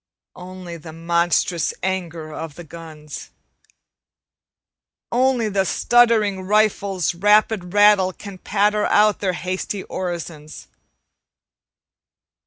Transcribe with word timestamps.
Only 0.35 0.77
the 0.77 0.93
monstrous 0.93 1.75
anger 1.83 2.33
of 2.33 2.55
the 2.55 2.63
guns. 2.63 3.29
Only 5.11 5.47
the 5.47 5.63
stuttering 5.63 6.41
rifles' 6.41 7.13
rapid 7.13 7.71
rattle 7.75 8.11
Can 8.11 8.39
patter 8.39 8.87
out 8.87 9.19
their 9.19 9.33
hasty 9.33 9.83
orisons. 9.83 10.65